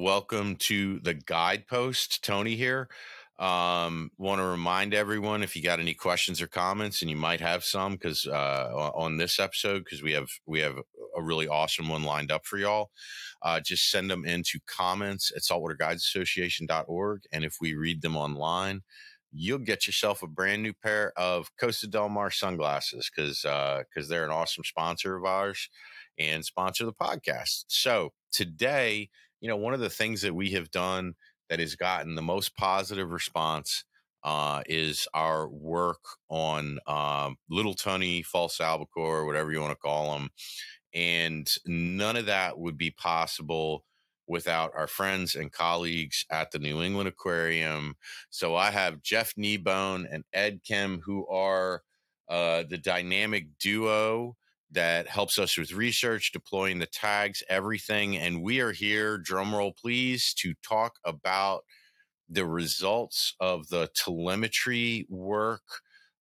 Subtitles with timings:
[0.00, 2.24] welcome to the Guidepost.
[2.24, 2.88] Tony here.
[3.38, 7.40] Um, want to remind everyone if you got any questions or comments, and you might
[7.40, 10.78] have some because uh, on this episode, because we have we have
[11.16, 12.90] a really awesome one lined up for y'all.
[13.42, 18.80] Uh, just send them into comments at saltwaterguidesassociation.org, and if we read them online,
[19.32, 24.08] you'll get yourself a brand new pair of Costa Del Mar sunglasses because because uh,
[24.08, 25.68] they're an awesome sponsor of ours
[26.18, 27.64] and sponsor the podcast.
[27.68, 31.14] So today you know, one of the things that we have done
[31.48, 33.84] that has gotten the most positive response
[34.22, 40.12] uh, is our work on um, little tunny, false albacore, whatever you want to call
[40.12, 40.30] them.
[40.94, 43.84] And none of that would be possible
[44.26, 47.96] without our friends and colleagues at the New England Aquarium.
[48.28, 51.82] So I have Jeff Kneebone and Ed Kim, who are
[52.28, 54.36] uh, the dynamic duo
[54.72, 58.16] that helps us with research, deploying the tags, everything.
[58.16, 61.62] And we are here, drumroll please, to talk about
[62.28, 65.62] the results of the telemetry work.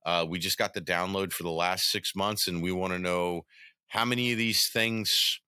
[0.05, 2.99] Uh, we just got the download for the last six months, and we want to
[2.99, 3.45] know
[3.89, 5.39] how many of these things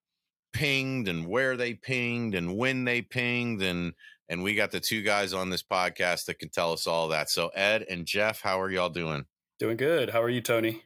[0.52, 3.94] pinged and where they pinged and when they pinged and
[4.28, 7.28] and we got the two guys on this podcast that can tell us all that.
[7.28, 9.26] So Ed and Jeff, how are y'all doing?
[9.58, 10.10] Doing good.
[10.10, 10.84] How are you, Tony?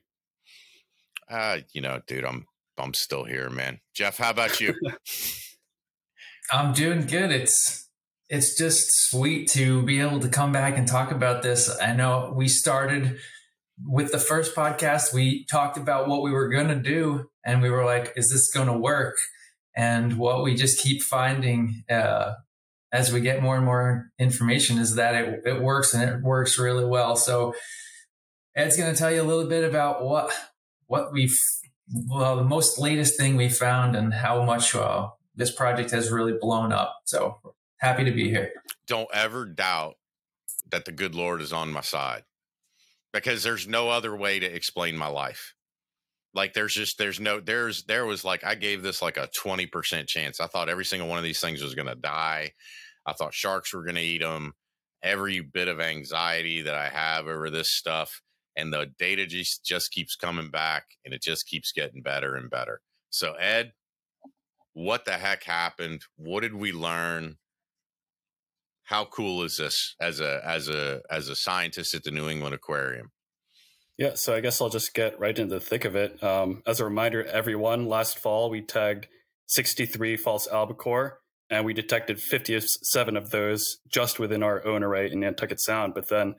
[1.28, 2.46] Uh, you know, dude, I'm
[2.78, 3.80] I'm still here, man.
[3.94, 4.74] Jeff, how about you?
[6.52, 7.30] I'm doing good.
[7.30, 7.88] It's
[8.28, 11.70] it's just sweet to be able to come back and talk about this.
[11.80, 13.18] I know we started
[13.84, 17.70] with the first podcast, we talked about what we were going to do, and we
[17.70, 19.16] were like, "Is this going to work?"
[19.76, 22.32] And what we just keep finding uh,
[22.92, 26.58] as we get more and more information is that it, it works and it works
[26.58, 27.14] really well.
[27.16, 27.54] So
[28.56, 30.32] Ed's going to tell you a little bit about what
[30.86, 31.36] what we've
[32.08, 36.34] well the most latest thing we found and how much uh, this project has really
[36.40, 36.96] blown up.
[37.04, 37.38] So
[37.78, 38.52] happy to be here.
[38.86, 39.94] Don't ever doubt
[40.70, 42.24] that the good Lord is on my side
[43.12, 45.54] because there's no other way to explain my life.
[46.34, 50.06] Like there's just there's no there's there was like I gave this like a 20%
[50.06, 50.40] chance.
[50.40, 52.52] I thought every single one of these things was going to die.
[53.06, 54.52] I thought sharks were going to eat them.
[55.02, 58.22] Every bit of anxiety that I have over this stuff
[58.56, 62.50] and the data just just keeps coming back and it just keeps getting better and
[62.50, 62.80] better.
[63.10, 63.72] So Ed,
[64.72, 66.02] what the heck happened?
[66.16, 67.36] What did we learn?
[68.84, 72.54] How cool is this as a as a as a scientist at the New England
[72.54, 73.10] Aquarium?
[73.98, 76.22] Yeah, so I guess I'll just get right into the thick of it.
[76.22, 79.08] Um, as a reminder, everyone, last fall we tagged
[79.46, 85.20] 63 false albacore, and we detected 57 of those just within our own array in
[85.20, 85.94] Nantucket Sound.
[85.94, 86.34] But then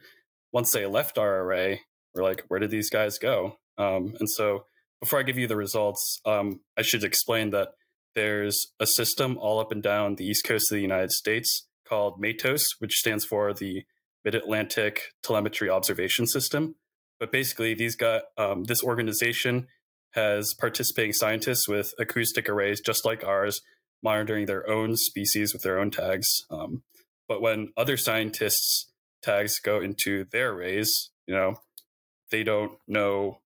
[0.52, 1.82] once they left our array,
[2.18, 3.58] we're like, where did these guys go?
[3.78, 4.66] Um, and so
[5.00, 7.70] before I give you the results, um, I should explain that
[8.16, 12.20] there's a system all up and down the east coast of the United States called
[12.20, 13.84] MATOS, which stands for the
[14.26, 16.76] Mid Atlantic Telemetry Observation System.
[17.20, 19.68] But basically, these got um, this organization
[20.12, 23.62] has participating scientists with acoustic arrays just like ours,
[24.04, 26.28] monitoring their own species with their own tags.
[26.50, 26.84] Um,
[27.28, 28.92] but when other scientists'
[29.22, 31.56] tags go into their arrays, you know,
[32.32, 33.40] they don't know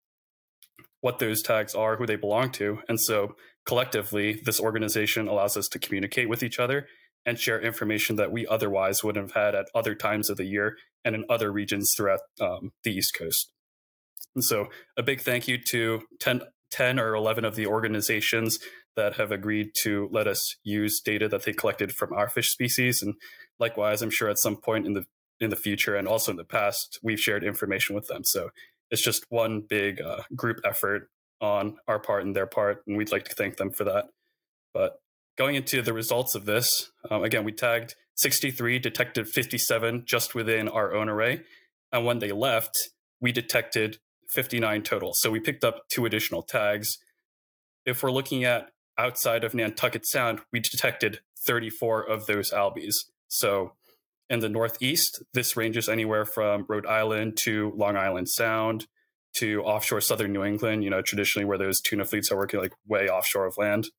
[1.02, 2.80] what those tags are, who they belong to.
[2.88, 6.88] And so collectively, this organization allows us to communicate with each other
[7.26, 10.78] and share information that we otherwise would have had at other times of the year
[11.04, 13.52] and in other regions throughout um, the East Coast.
[14.36, 14.68] And so
[14.98, 16.42] a big thank you to 10,
[16.72, 18.60] 10 or 11 of the organizations
[18.96, 23.02] that have agreed to let us use data that they collected from our fish species.
[23.02, 23.16] And
[23.60, 25.06] likewise, I'm sure at some point in the
[25.40, 28.24] in the future and also in the past, we've shared information with them.
[28.24, 28.52] So
[28.92, 31.10] it's just one big uh, group effort
[31.40, 34.06] on our part and their part, and we'd like to thank them for that.
[34.74, 35.00] But
[35.38, 40.68] going into the results of this, um, again, we tagged 63, detected 57 just within
[40.68, 41.42] our own array.
[41.92, 42.78] And when they left,
[43.20, 43.98] we detected
[44.30, 45.12] 59 total.
[45.16, 46.98] So we picked up two additional tags.
[47.86, 52.94] If we're looking at outside of Nantucket Sound, we detected 34 of those albies.
[53.28, 53.74] So
[54.32, 58.88] in the Northeast, this ranges anywhere from Rhode Island to Long Island Sound
[59.36, 62.72] to offshore southern New England, you know, traditionally where those tuna fleets are working like
[62.88, 63.90] way offshore of land.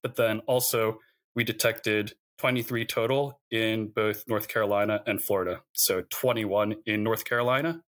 [0.00, 1.00] But then also,
[1.34, 5.62] we detected 23 total in both North Carolina and Florida.
[5.72, 7.82] So 21 in North Carolina.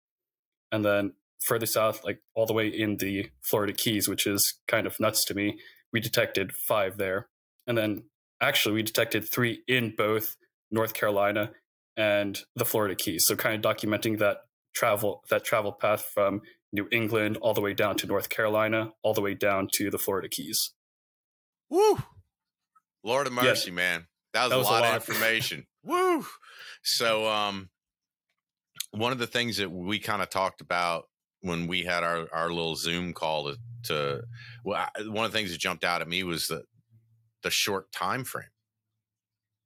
[0.73, 4.89] And then further south, like all the way in the Florida Keys, which is kind
[4.89, 5.61] of nuts to me,
[5.93, 7.29] we detected five there.
[7.69, 8.05] And then
[8.41, 10.35] actually, we detected three in both
[10.73, 11.53] North Carolina
[11.97, 13.25] and the Florida Keys.
[13.27, 14.39] So kind of documenting that
[14.75, 16.41] travel that travel path from
[16.73, 19.99] New England all the way down to North Carolina, all the way down to the
[19.99, 20.73] Florida Keys.
[21.69, 21.99] Woo!
[23.03, 23.77] Lord of mercy, yeah.
[23.77, 24.07] man.
[24.33, 25.67] That was, that was a, lot a, lot of information.
[25.83, 26.25] Woo!
[26.83, 27.71] So, um,
[28.93, 31.05] one of the things that we kind of talked about
[31.43, 34.23] when we had our, our little Zoom call to, to
[34.65, 36.65] well, one of the things that jumped out at me was the
[37.43, 38.49] the short time frame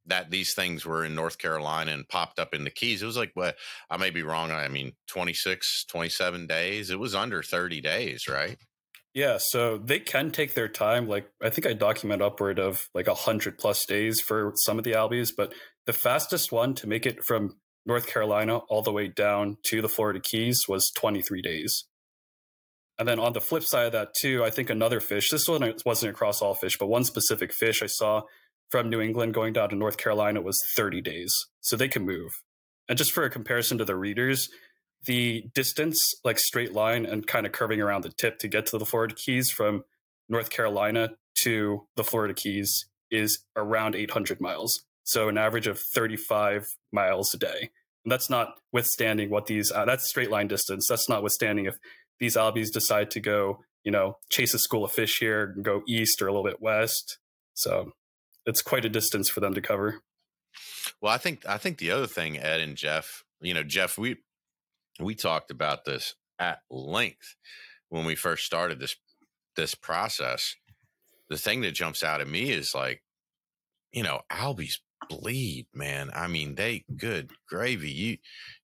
[0.07, 3.03] that these things were in North Carolina and popped up in the Keys.
[3.03, 3.57] It was like, what
[3.91, 4.51] I may be wrong.
[4.51, 6.91] I mean, 26, 27 days.
[6.91, 8.59] It was under 30 days, right?
[9.15, 11.07] Yeah, so they can take their time.
[11.07, 14.85] Like I think I document upward of like a hundred plus days for some of
[14.85, 15.55] the albies, but
[15.87, 19.89] the fastest one to make it from North Carolina all the way down to the
[19.89, 21.85] Florida Keys was 23 days.
[22.99, 25.31] And then on the flip side of that too, I think another fish.
[25.31, 28.23] This one wasn't across all fish, but one specific fish I saw
[28.75, 31.33] from New England going down to North Carolina was 30 days.
[31.61, 32.33] So they can move.
[32.89, 34.49] And just for a comparison to the readers,
[35.07, 38.79] the distance, like straight line and kind of curving around the tip to get to
[38.79, 39.85] the Florida Keys from
[40.29, 41.11] North Carolina
[41.45, 44.85] to the Florida Keys is around 800 miles.
[45.05, 47.71] So an average of 35 miles a day.
[48.05, 50.89] And that's not withstanding what these, uh, that's straight line distance.
[50.89, 51.77] That's not withstanding if
[52.19, 55.83] these albies decide to go, you know, chase a school of fish here and go
[55.87, 57.19] east or a little bit west.
[57.55, 57.93] So
[58.47, 60.03] it's quite a distance for them to cover.
[61.01, 64.17] Well, I think, I think the other thing, Ed and Jeff, you know, Jeff, we,
[65.01, 67.37] we talked about this at length
[67.89, 68.97] when we first started this
[69.57, 70.57] this process.
[71.29, 73.03] The thing that jumps out at me is like,
[73.93, 76.11] you know, Albies bleed, man.
[76.15, 77.91] I mean, they good gravy.
[77.91, 78.19] You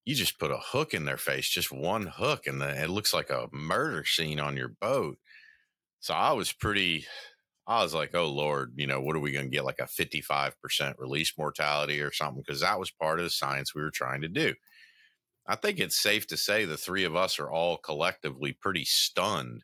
[0.04, 3.30] you just put a hook in their face, just one hook, and it looks like
[3.30, 5.18] a murder scene on your boat.
[6.00, 7.06] So I was pretty.
[7.70, 9.84] I was like, oh Lord, you know, what are we going to get like a
[9.84, 12.42] 55% release mortality or something?
[12.44, 14.54] Because that was part of the science we were trying to do.
[15.46, 19.62] I think it's safe to say the three of us are all collectively pretty stunned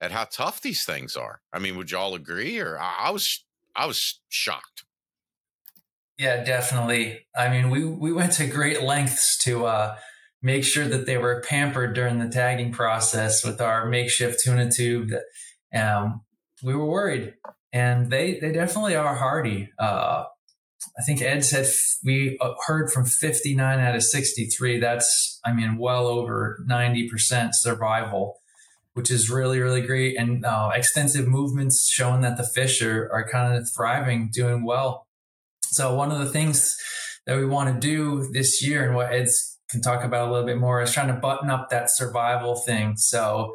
[0.00, 1.42] at how tough these things are.
[1.52, 2.58] I mean, would y'all agree?
[2.58, 3.44] Or I, I was,
[3.76, 4.82] I was shocked.
[6.18, 7.26] Yeah, definitely.
[7.36, 9.96] I mean, we we went to great lengths to uh,
[10.42, 15.10] make sure that they were pampered during the tagging process with our makeshift tuna tube.
[15.10, 15.24] That
[15.78, 16.22] um,
[16.66, 17.34] we were worried,
[17.72, 19.70] and they they definitely are hardy.
[19.78, 20.24] Uh,
[20.98, 21.66] I think Ed said
[22.04, 24.80] we uh, heard from 59 out of 63.
[24.80, 28.40] That's, I mean, well over 90% survival,
[28.94, 30.16] which is really, really great.
[30.18, 35.06] And uh, extensive movements showing that the fish are, are kind of thriving, doing well.
[35.62, 36.76] So, one of the things
[37.26, 40.46] that we want to do this year and what Ed's can talk about a little
[40.46, 42.96] bit more is trying to button up that survival thing.
[42.96, 43.52] So,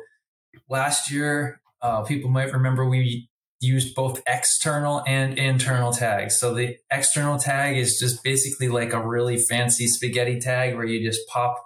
[0.70, 3.30] last year, uh, people might remember we
[3.60, 6.40] used both external and internal tags.
[6.40, 11.08] So the external tag is just basically like a really fancy spaghetti tag where you
[11.08, 11.64] just pop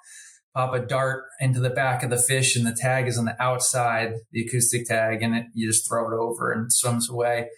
[0.54, 3.42] pop a dart into the back of the fish and the tag is on the
[3.42, 7.50] outside, the acoustic tag, and it, you just throw it over and swims away.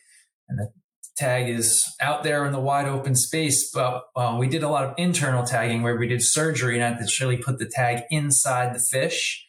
[0.50, 0.70] And the
[1.16, 3.70] tag is out there in the wide open space.
[3.72, 6.98] But uh, we did a lot of internal tagging where we did surgery and had
[6.98, 9.46] to actually put the tag inside the fish.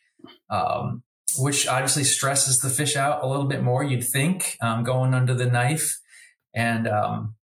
[0.51, 1.03] Um,
[1.37, 5.35] which obviously stresses the fish out a little bit more, you'd think, um, going under
[5.35, 5.99] the knife.
[6.55, 7.35] And um,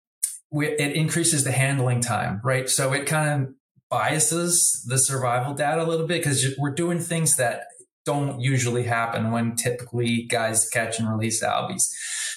[0.51, 2.69] we, it increases the handling time, right?
[2.69, 3.53] So it kind of
[3.89, 7.65] biases the survival data a little bit because we're doing things that
[8.05, 11.83] don't usually happen when typically guys catch and release albies.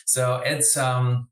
[0.07, 1.29] So it's um,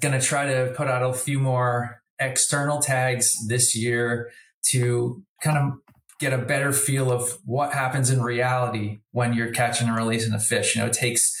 [0.00, 4.30] going to try to put out a few more external tags this year
[4.70, 5.78] to kind of
[6.20, 10.40] get a better feel of what happens in reality when you're catching and releasing a
[10.40, 10.74] fish.
[10.74, 11.32] You know, it takes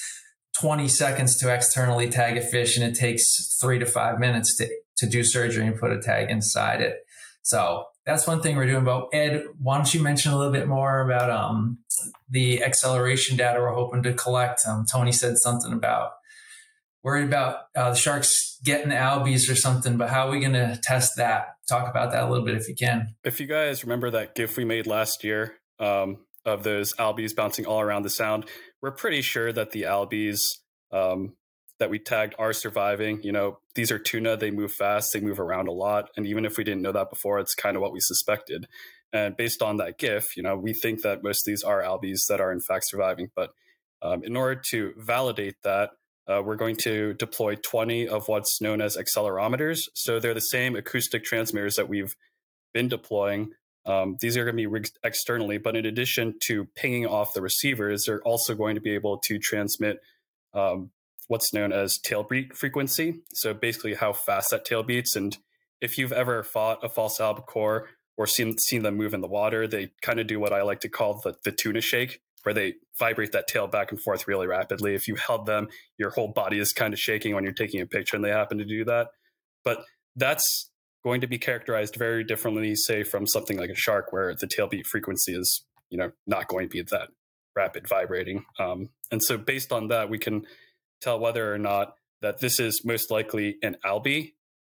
[0.60, 4.68] 20 seconds to externally tag a fish and it takes three to five minutes to,
[4.96, 6.98] to do surgery and put a tag inside it.
[7.42, 8.84] So that's one thing we're doing.
[8.84, 11.78] But Ed, why don't you mention a little bit more about um,
[12.28, 14.62] the acceleration data we're hoping to collect?
[14.66, 16.12] Um, Tony said something about
[17.02, 20.80] worried about uh, the sharks getting albies or something, but how are we going to
[20.82, 21.53] test that?
[21.68, 23.14] Talk about that a little bit if you can.
[23.24, 27.64] If you guys remember that GIF we made last year um, of those albies bouncing
[27.66, 28.44] all around the sound,
[28.82, 30.38] we're pretty sure that the albies
[30.92, 31.34] um,
[31.78, 33.22] that we tagged are surviving.
[33.22, 36.10] You know, these are tuna, they move fast, they move around a lot.
[36.16, 38.66] And even if we didn't know that before, it's kind of what we suspected.
[39.12, 42.26] And based on that GIF, you know, we think that most of these are albies
[42.28, 43.28] that are in fact surviving.
[43.34, 43.50] But
[44.02, 45.90] um, in order to validate that,
[46.26, 49.80] uh, we're going to deploy 20 of what's known as accelerometers.
[49.94, 52.14] So they're the same acoustic transmitters that we've
[52.72, 53.52] been deploying.
[53.86, 57.42] Um, these are going to be rigged externally, but in addition to pinging off the
[57.42, 59.98] receivers, they're also going to be able to transmit
[60.54, 60.90] um,
[61.28, 63.20] what's known as tailbeat frequency.
[63.34, 65.16] So basically, how fast that tail beats.
[65.16, 65.36] And
[65.80, 69.66] if you've ever fought a false albacore or seen seen them move in the water,
[69.66, 72.74] they kind of do what I like to call the, the tuna shake, where they
[72.98, 74.94] vibrate that tail back and forth really rapidly.
[74.94, 77.86] If you held them, your whole body is kind of shaking when you're taking a
[77.86, 79.08] picture, and they happen to do that.
[79.64, 79.84] But
[80.14, 80.70] that's
[81.02, 84.86] going to be characterized very differently, say, from something like a shark, where the tailbeat
[84.86, 87.08] frequency is, you know, not going to be that
[87.56, 88.44] rapid vibrating.
[88.58, 90.44] Um, and so, based on that, we can
[91.00, 94.34] tell whether or not that this is most likely an albi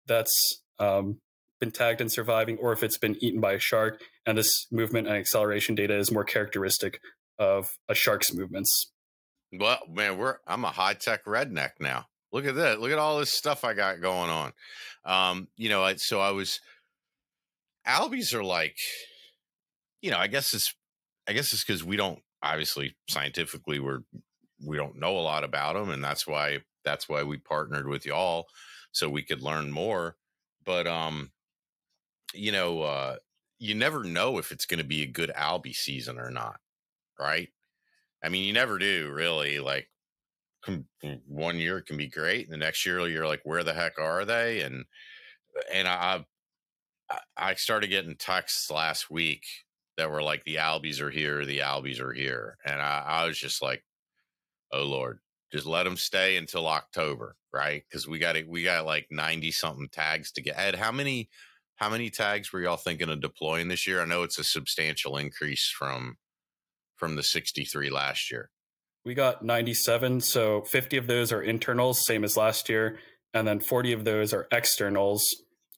[0.08, 1.20] that's um,
[1.60, 4.02] been tagged and surviving, or if it's been eaten by a shark.
[4.26, 7.00] And this movement and acceleration data is more characteristic
[7.38, 8.92] of a shark's movements.
[9.52, 12.08] Well, man, we're I'm a high tech redneck now.
[12.32, 12.82] Look at that.
[12.82, 14.54] Look at all this stuff I got going on.
[15.06, 16.60] Um, you know, I, so I was
[17.88, 18.78] Albies are like,
[20.02, 20.74] you know, I guess it's
[21.28, 24.02] I guess it's because we don't obviously scientifically we're
[24.66, 28.06] we don't know a lot about them, and that's why that's why we partnered with
[28.06, 28.48] y'all
[28.92, 30.16] so we could learn more.
[30.64, 31.32] But um,
[32.34, 33.18] you know, uh,
[33.60, 36.60] you never know if it's going to be a good Albie season or not,
[37.20, 37.50] right?
[38.24, 39.60] I mean, you never do really.
[39.60, 39.88] Like
[41.28, 44.26] one year can be great, and the next year you're like, where the heck are
[44.26, 44.62] they?
[44.62, 44.86] And
[45.72, 46.26] and I
[47.38, 49.44] I started getting texts last week
[49.98, 53.38] that were like the Albies are here, the Albies are here, and I, I was
[53.38, 53.84] just like,
[54.72, 55.20] oh lord,
[55.52, 57.84] just let them stay until October, right?
[57.90, 60.58] Because we got it, we got like ninety something tags to get.
[60.58, 61.30] Ed, how many
[61.78, 64.02] how many tags were y'all thinking of deploying this year?
[64.02, 66.18] I know it's a substantial increase from
[66.96, 68.50] from the sixty three last year.
[69.04, 73.00] We got ninety seven, so fifty of those are internals, same as last year,
[73.34, 75.24] and then forty of those are externals.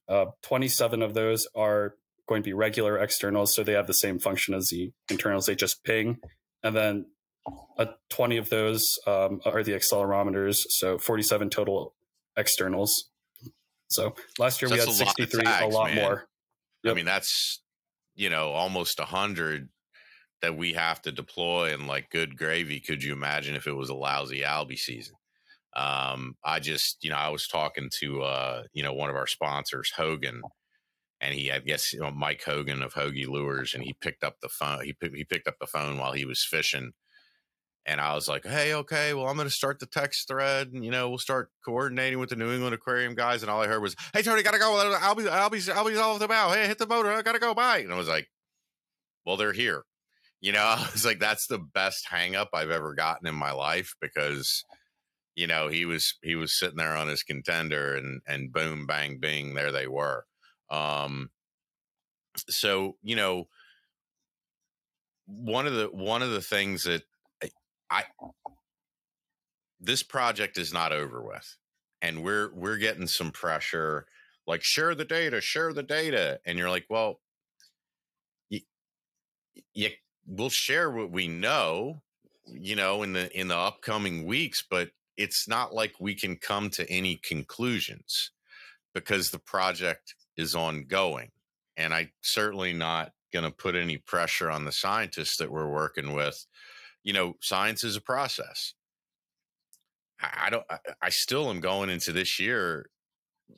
[0.09, 1.95] Uh, 27 of those are
[2.29, 5.47] going to be regular externals, so they have the same function as the internals.
[5.47, 6.19] They just ping,
[6.63, 7.07] and then
[7.77, 11.93] uh, 20 of those um, are the accelerometers, so 47 total
[12.35, 13.09] externals.
[13.89, 16.27] So last year so we had 63, a lot, tags, a lot more.
[16.83, 16.91] Yep.
[16.91, 17.61] I mean, that's,
[18.15, 19.69] you know, almost 100
[20.41, 22.79] that we have to deploy and like good gravy.
[22.79, 25.15] Could you imagine if it was a lousy Albie season?
[25.75, 29.27] Um, I just, you know, I was talking to, uh, you know, one of our
[29.27, 30.41] sponsors, Hogan,
[31.21, 34.37] and he, I guess, you know, Mike Hogan of Hogy Lures, and he picked up
[34.41, 34.83] the phone.
[34.83, 36.93] He, he picked up the phone while he was fishing
[37.87, 40.83] and I was like, hey, okay, well, I'm going to start the text thread and,
[40.83, 43.43] you know, we'll start coordinating with the New England Aquarium guys.
[43.43, 44.75] And all I heard was, hey, Tony, got to go.
[45.01, 46.51] I'll be, I'll be, I'll be all off the bow.
[46.51, 47.09] Hey, hit the motor.
[47.09, 47.53] I got to go.
[47.53, 47.79] Bye.
[47.79, 48.27] And I was like,
[49.25, 49.83] well, they're here.
[50.41, 53.51] You know, I was like, that's the best hang up I've ever gotten in my
[53.51, 54.63] life because,
[55.35, 59.19] you know, he was, he was sitting there on his contender and, and boom, bang,
[59.19, 60.25] bing, there they were.
[60.69, 61.29] Um,
[62.49, 63.47] so, you know,
[65.25, 67.03] one of the, one of the things that,
[67.89, 68.03] I
[69.79, 71.57] this project is not over with,
[72.01, 74.05] and we're we're getting some pressure.
[74.45, 77.19] Like share the data, share the data, and you're like, well,
[78.49, 78.61] you,
[79.73, 79.89] you
[80.27, 82.01] we'll share what we know,
[82.45, 86.69] you know, in the in the upcoming weeks, but it's not like we can come
[86.71, 88.31] to any conclusions
[88.93, 91.31] because the project is ongoing.
[91.75, 96.13] And I certainly not going to put any pressure on the scientists that we're working
[96.13, 96.45] with
[97.07, 98.73] you know, science is a process.
[100.21, 100.65] I, don't,
[101.01, 102.89] I still am going into this year,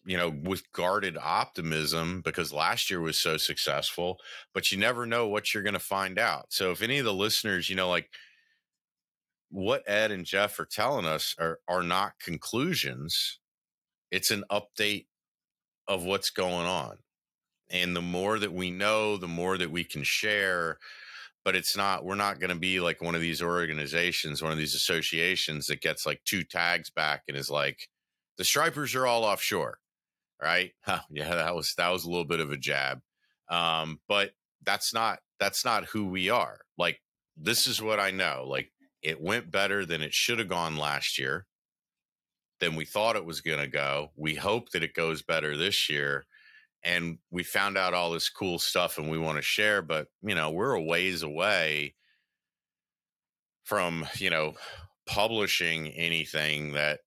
[0.05, 4.17] you know, with guarded optimism because last year was so successful,
[4.53, 6.47] but you never know what you're going to find out.
[6.49, 8.09] So if any of the listeners, you know, like
[9.49, 13.39] what Ed and Jeff are telling us are, are not conclusions,
[14.11, 15.07] it's an update
[15.87, 16.97] of what's going on.
[17.71, 20.77] And the more that we know, the more that we can share,
[21.45, 24.57] but it's not we're not going to be like one of these organizations one of
[24.57, 27.87] these associations that gets like two tags back and is like
[28.39, 29.77] the stripers are all offshore
[30.41, 30.71] right?
[30.83, 32.99] Huh, yeah that was that was a little bit of a jab.
[33.49, 34.31] Um, but
[34.65, 36.59] that's not that's not who we are.
[36.77, 36.99] Like
[37.41, 38.69] this is what i know like
[39.01, 41.45] it went better than it should have gone last year
[42.59, 44.11] than we thought it was going to go.
[44.17, 46.25] We hope that it goes better this year
[46.83, 50.35] and we found out all this cool stuff and we want to share but you
[50.35, 51.93] know we're a ways away
[53.63, 54.53] from you know
[55.05, 56.99] publishing anything that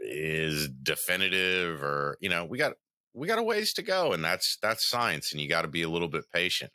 [0.00, 2.72] is definitive or you know we got
[3.14, 5.82] we got a ways to go and that's that's science and you got to be
[5.82, 6.70] a little bit patient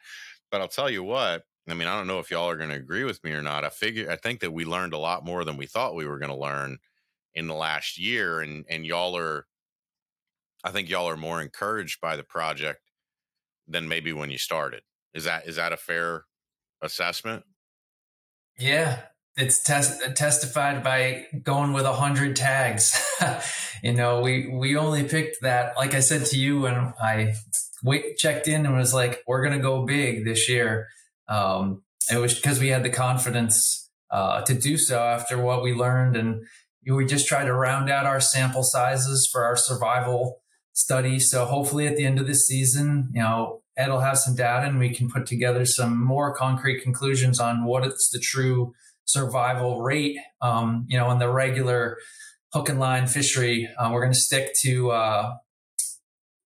[0.51, 2.75] but i'll tell you what i mean i don't know if y'all are going to
[2.75, 5.43] agree with me or not i figure i think that we learned a lot more
[5.43, 6.77] than we thought we were going to learn
[7.35, 9.45] in the last year, and and y'all are,
[10.63, 12.79] I think y'all are more encouraged by the project
[13.67, 14.81] than maybe when you started.
[15.13, 16.25] Is that is that a fair
[16.81, 17.43] assessment?
[18.57, 19.01] Yeah,
[19.37, 22.97] it's test, testified by going with a hundred tags.
[23.83, 25.75] you know, we we only picked that.
[25.75, 27.35] Like I said to you when I
[28.17, 30.87] checked in and was like, "We're gonna go big this year."
[31.27, 35.73] Um, it was because we had the confidence uh, to do so after what we
[35.73, 36.45] learned, and
[36.87, 41.19] we just tried to round out our sample sizes for our survival study.
[41.19, 44.67] So hopefully, at the end of this season, you know, Ed will have some data,
[44.67, 48.73] and we can put together some more concrete conclusions on what it's the true
[49.05, 50.17] survival rate.
[50.41, 51.97] Um, you know, in the regular
[52.53, 55.33] hook and line fishery, uh, we're going to stick to uh,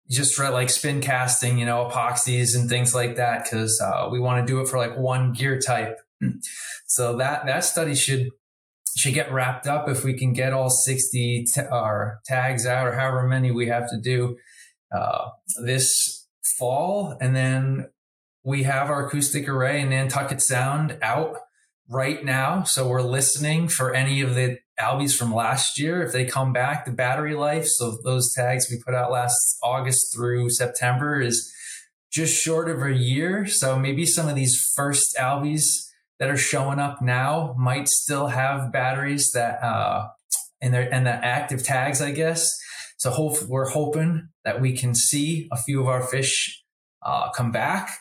[0.10, 4.20] just for like spin casting, you know, epoxies and things like that, because uh, we
[4.20, 5.98] want to do it for like one gear type.
[6.92, 8.32] So that that study should
[8.98, 11.62] should get wrapped up if we can get all 60 t-
[12.26, 14.36] tags out or however many we have to do
[14.92, 15.30] uh,
[15.64, 17.90] this fall and then
[18.44, 21.38] we have our acoustic array in nantucket sound out
[21.90, 22.64] right now.
[22.64, 26.04] So we're listening for any of the albies from last year.
[26.04, 30.14] If they come back, the battery life, so those tags we put out last August
[30.14, 31.52] through September is
[32.12, 33.48] just short of a year.
[33.48, 35.64] So maybe some of these first albies
[36.20, 40.08] that are showing up now might still have batteries that uh
[40.62, 42.50] and their and the active tags, I guess.
[42.98, 46.64] So hope we're hoping that we can see a few of our fish
[47.02, 48.00] uh, come back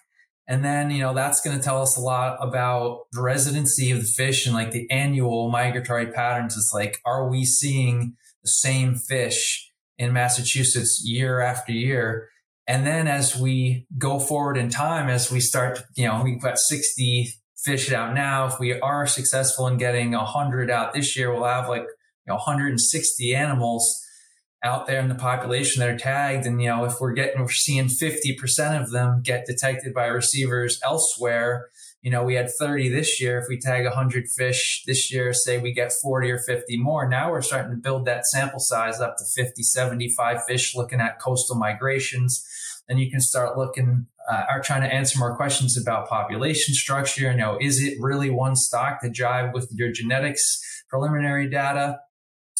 [0.49, 4.01] and then, you know, that's going to tell us a lot about the residency of
[4.01, 6.57] the fish and like the annual migratory patterns.
[6.57, 12.31] It's like, are we seeing the same fish in Massachusetts year after year?
[12.67, 16.59] And then as we go forward in time, as we start, you know, we've got
[16.59, 17.29] 60
[17.63, 18.47] fish out now.
[18.47, 22.37] If we are successful in getting 100 out this year, we'll have like, you know,
[22.37, 24.03] 160 animals
[24.65, 26.47] out there in the population that are tagged.
[26.47, 30.81] And, you know, if we're getting, we're seeing 50% of them get detected by receivers
[30.83, 31.69] elsewhere,
[32.03, 33.39] you know, we had 30 this year.
[33.39, 37.31] If we tag 100 fish this year, say we get 40 or 50 more, now
[37.31, 41.57] we're starting to build that sample size up to 50, 75 fish looking at coastal
[41.57, 42.45] migrations.
[42.89, 47.31] Then you can start looking, uh, are trying to answer more questions about population structure.
[47.33, 51.99] You know, is it really one stock to jive with your genetics preliminary data?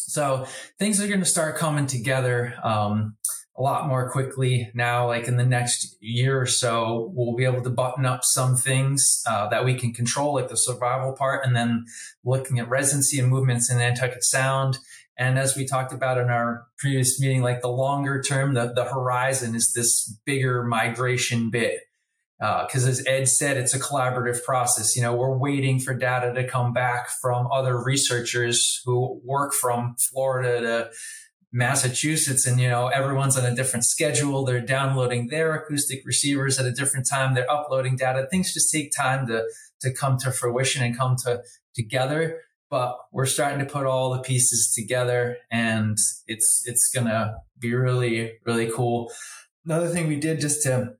[0.09, 0.45] So
[0.77, 3.15] things are going to start coming together um,
[3.57, 5.07] a lot more quickly now.
[5.07, 9.21] Like in the next year or so, we'll be able to button up some things
[9.27, 11.85] uh, that we can control, like the survival part, and then
[12.23, 14.79] looking at residency and movements in Nantucket Sound.
[15.17, 18.85] And as we talked about in our previous meeting, like the longer term, the, the
[18.85, 21.81] horizon is this bigger migration bit
[22.39, 24.95] because uh, as Ed said, it's a collaborative process.
[24.95, 29.95] You know, we're waiting for data to come back from other researchers who work from
[30.09, 30.89] Florida to
[31.51, 34.45] Massachusetts, and you know, everyone's on a different schedule.
[34.45, 37.35] They're downloading their acoustic receivers at a different time.
[37.35, 38.27] They're uploading data.
[38.31, 39.43] Things just take time to
[39.81, 41.41] to come to fruition and come to
[41.75, 42.41] together.
[42.69, 48.33] But we're starting to put all the pieces together, and it's it's gonna be really
[48.45, 49.11] really cool.
[49.65, 50.93] Another thing we did just to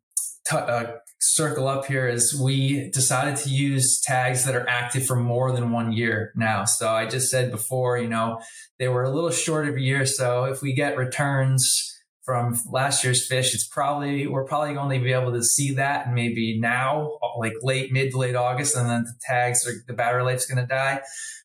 [0.45, 0.97] t- uh,
[1.33, 5.71] circle up here is we decided to use tags that are active for more than
[5.71, 6.65] one year now.
[6.65, 8.39] So I just said before, you know,
[8.77, 10.05] they were a little short of a year.
[10.05, 11.85] So if we get returns
[12.23, 16.07] from last year's fish, it's probably, we're probably going to be able to see that
[16.07, 19.93] and maybe now, like late, mid to late August, and then the tags are, the
[19.93, 21.01] battery life's going to die.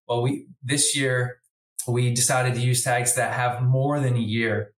[0.06, 1.38] Well, we, this year,
[1.86, 4.74] we decided to use tags that have more than a year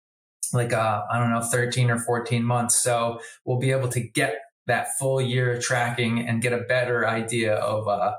[0.54, 2.76] like uh, I don't know, 13 or 14 months.
[2.82, 7.06] So we'll be able to get that full year of tracking and get a better
[7.06, 8.14] idea of uh,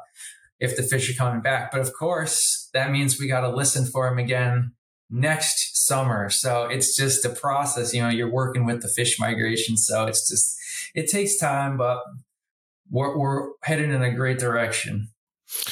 [0.60, 1.72] if the fish are coming back.
[1.72, 4.74] But of course, that means we got to listen for them again
[5.10, 6.30] next summer.
[6.30, 7.94] So it's just a process.
[7.94, 10.58] You know, you're working with the fish migration, so it's just
[10.94, 12.00] it takes time, but
[12.90, 15.10] we're, we're headed in a great direction.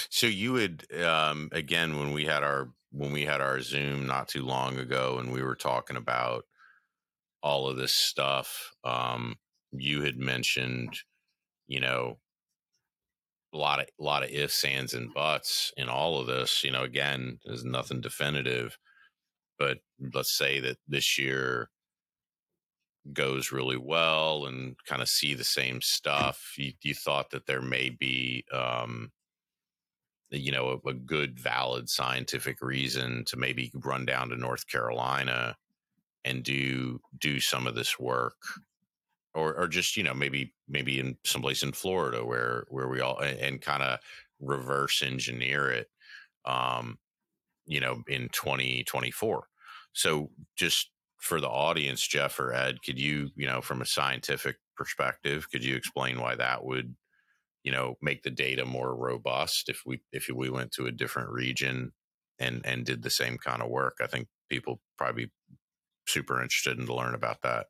[0.10, 4.28] So you would um, again when we had our when we had our Zoom not
[4.28, 6.46] too long ago, and we were talking about
[7.42, 8.72] all of this stuff.
[8.84, 9.36] Um,
[9.76, 11.00] you had mentioned,
[11.68, 12.20] you know,
[13.54, 16.64] a lot of a lot of ifs, ands, and buts in all of this.
[16.64, 18.78] You know, again, there's nothing definitive,
[19.60, 19.80] but
[20.14, 21.70] let's say that this year
[23.12, 26.54] goes really well and kind of see the same stuff.
[26.58, 29.12] You, you thought that there may be, um,
[30.30, 35.58] you know, a, a good, valid scientific reason to maybe run down to North Carolina
[36.26, 38.38] and do do some of this work
[39.36, 43.20] or or just you know maybe maybe in someplace in Florida where where we all
[43.20, 44.00] and, and kind of
[44.40, 45.88] reverse engineer it.
[46.46, 46.98] Um,
[47.66, 49.48] you know, in 2024.
[49.94, 54.58] So just for the audience, Jeff or Ed, could you, you know, from a scientific
[54.76, 56.96] perspective, could you explain why that would,
[57.64, 61.30] you know, make the data more robust if we if we went to a different
[61.30, 61.94] region
[62.40, 63.98] and and did the same kind of work?
[64.02, 65.32] I think people probably
[66.08, 67.68] super interested in to learn about that.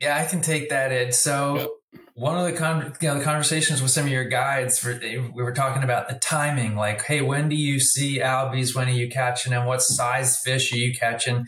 [0.00, 1.14] Yeah, I can take that, Ed.
[1.14, 2.00] So yep.
[2.14, 5.28] one of the con- you know the conversations with some of your guides, for, eh,
[5.34, 6.76] we were talking about the timing.
[6.76, 8.74] Like, hey, when do you see albies?
[8.74, 9.66] When are you catching them?
[9.66, 11.46] What size fish are you catching?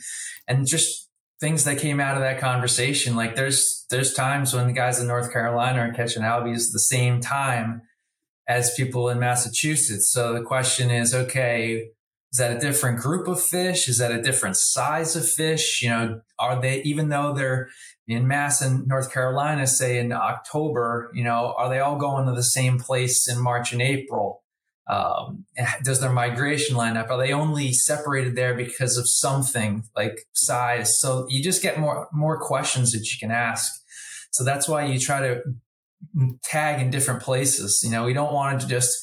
[0.49, 1.09] And just
[1.41, 3.17] things that came out of that conversation.
[3.17, 6.81] Like, there's there's times when the guys in North Carolina are catching albies at the
[6.81, 7.83] same time
[8.49, 10.11] as people in Massachusetts.
[10.13, 11.89] So the question is, okay,
[12.37, 13.89] is that a different group of fish?
[13.89, 15.81] Is that a different size of fish?
[15.81, 17.71] You know, are they even though they're
[18.07, 22.33] in Mass in North Carolina, say in October, you know, are they all going to
[22.33, 24.43] the same place in March and April?
[24.87, 25.47] Um,
[25.83, 27.09] does their migration line up?
[27.09, 31.01] Are they only separated there because of something like size?
[31.01, 33.73] So you just get more more questions that you can ask.
[34.33, 35.41] So that's why you try to
[36.45, 37.81] tag in different places.
[37.83, 38.95] You know, we don't want to just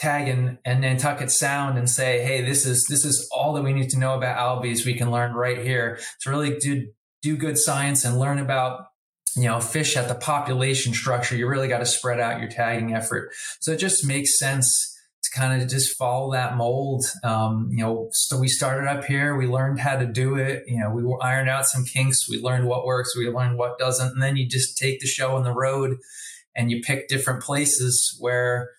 [0.00, 3.90] tag in Nantucket Sound and say, "Hey, this is this is all that we need
[3.90, 4.86] to know about albies.
[4.86, 6.88] We can learn right here." To really do
[7.22, 8.86] do good science and learn about
[9.36, 12.94] you know fish at the population structure, you really got to spread out your tagging
[12.94, 13.32] effort.
[13.60, 17.04] So it just makes sense to kind of just follow that mold.
[17.22, 20.64] Um, you know, so we started up here, we learned how to do it.
[20.66, 24.12] You know, we ironed out some kinks, we learned what works, we learned what doesn't,
[24.12, 25.98] and then you just take the show on the road
[26.56, 28.70] and you pick different places where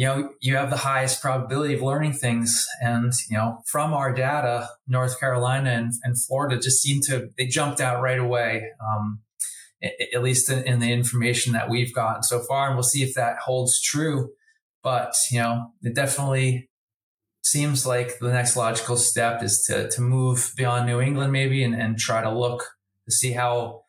[0.00, 2.66] you know you have the highest probability of learning things.
[2.80, 7.46] And you know from our data north carolina and, and florida just seem to they
[7.46, 9.20] jumped out right away um,
[10.14, 12.66] at least in, in, the information that we've gotten so far.
[12.66, 14.30] And we'll see if that holds true.
[14.82, 16.70] But you know it definitely
[17.42, 21.74] seems like the next logical step is to to move beyond new england maybe and,
[21.74, 22.62] and try to look
[23.06, 23.80] to see how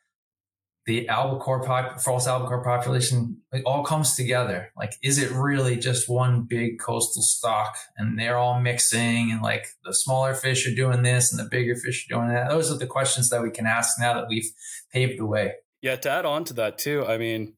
[0.92, 4.74] the albacore pop, false albacore population it all comes together.
[4.76, 9.68] Like, is it really just one big coastal stock and they're all mixing and like
[9.86, 12.50] the smaller fish are doing this and the bigger fish are doing that?
[12.50, 14.52] Those are the questions that we can ask now that we've
[14.92, 15.54] paved the way.
[15.82, 17.54] Yeah, to add on to that too, I mean,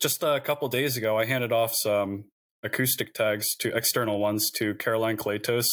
[0.00, 2.26] just a couple days ago, I handed off some
[2.62, 5.66] acoustic tags to external ones to Caroline Claytos,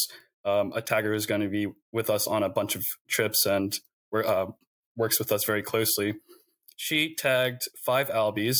[0.44, 3.74] um, a tagger who's going to be with us on a bunch of trips and
[4.12, 4.46] uh,
[4.96, 6.14] works with us very closely
[6.78, 8.56] she tagged five albies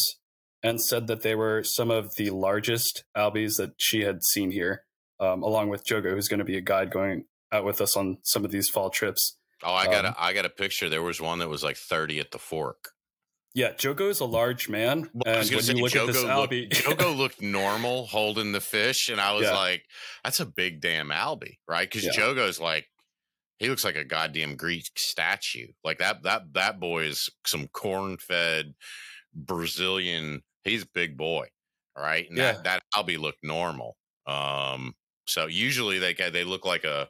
[0.61, 4.83] and said that they were some of the largest albies that she had seen here,
[5.20, 8.18] um, along with Jogo, who's going to be a guide going out with us on
[8.24, 9.38] some of these fall trips.
[9.62, 10.88] Oh, I got um, a, I got a picture.
[10.88, 12.90] There was one that was like thirty at the fork.
[13.54, 16.24] Yeah, Jogo is a large man, well, and when say, you look Jogo at this
[16.24, 19.54] albie, looked, Jogo looked normal holding the fish, and I was yeah.
[19.54, 19.85] like,
[20.24, 22.12] "That's a big damn albie, right?" Because yeah.
[22.12, 22.87] Jogo's like
[23.58, 25.68] he looks like a goddamn Greek statue.
[25.84, 28.74] Like that that that boy is some corn fed
[29.34, 30.42] Brazilian.
[30.64, 31.48] He's a big boy,
[31.96, 32.28] right?
[32.28, 32.52] And yeah.
[32.52, 33.96] that that Albie looked normal.
[34.26, 34.94] Um,
[35.26, 37.08] so usually they they look like a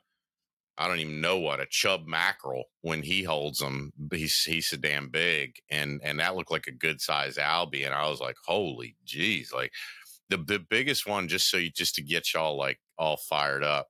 [0.78, 3.92] I don't even know what a chub mackerel when he holds them.
[4.12, 7.94] He's he's so damn big, and and that looked like a good size albie, and
[7.94, 9.72] I was like, holy jeez, like
[10.30, 11.28] the the biggest one.
[11.28, 13.88] Just so you just to get y'all like all fired up,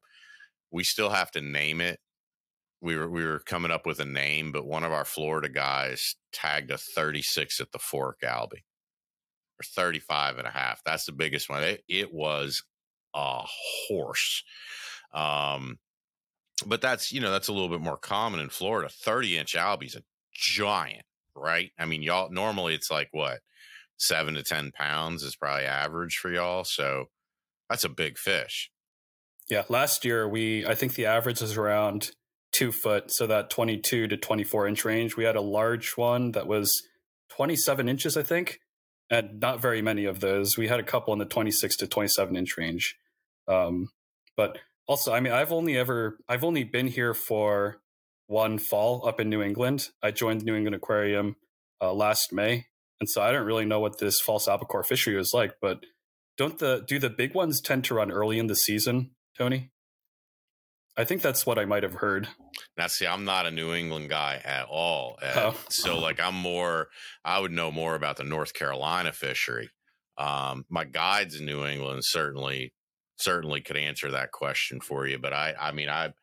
[0.72, 2.00] we still have to name it
[2.80, 6.16] we were we were coming up with a name, but one of our Florida guys
[6.32, 8.64] tagged a 36 at the fork Albie
[9.58, 10.82] or 35 and a half.
[10.84, 11.62] That's the biggest one.
[11.64, 12.62] It, it was
[13.14, 13.42] a
[13.88, 14.44] horse.
[15.12, 15.78] Um,
[16.66, 18.88] but that's you know that's a little bit more common in Florida.
[18.88, 21.70] 30 inch Albie's a giant, right?
[21.78, 23.40] I mean, y'all normally it's like what
[23.96, 26.62] seven to 10 pounds is probably average for y'all.
[26.64, 27.06] So
[27.68, 28.70] that's a big fish.
[29.50, 32.12] Yeah, last year we I think the average is around
[32.58, 35.16] two foot, so that 22 to 24 inch range.
[35.16, 36.82] We had a large one that was
[37.30, 38.58] 27 inches, I think,
[39.08, 40.56] and not very many of those.
[40.56, 42.96] We had a couple in the 26 to 27 inch range.
[43.46, 43.90] Um,
[44.36, 47.80] but also, I mean, I've only ever, I've only been here for
[48.26, 49.88] one fall up in New England.
[50.02, 51.36] I joined the New England Aquarium
[51.80, 52.66] uh, last May,
[53.00, 55.54] and so I don't really know what this false albacore fishery is like.
[55.62, 55.84] But
[56.36, 59.70] don't the do the big ones tend to run early in the season, Tony?
[60.98, 62.26] I think that's what I might have heard.
[62.76, 65.16] Now, see, I'm not a New England guy at all.
[65.22, 65.56] Oh.
[65.68, 66.88] So, like, I'm more,
[67.24, 69.70] I would know more about the North Carolina fishery.
[70.18, 72.74] Um, my guides in New England certainly,
[73.16, 75.20] certainly could answer that question for you.
[75.20, 76.14] But I, I mean, I,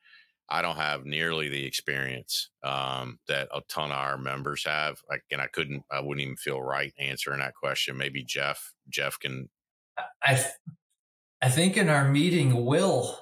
[0.49, 4.97] I don't have nearly the experience um, that a ton of our members have.
[5.09, 7.95] Like, and I couldn't, I wouldn't even feel right answering that question.
[7.95, 9.47] Maybe Jeff, Jeff can.
[10.21, 10.45] I,
[11.41, 13.21] I think in our meeting, Will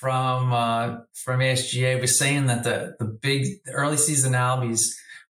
[0.00, 4.82] from uh, from ASGA was saying that the the big the early season albies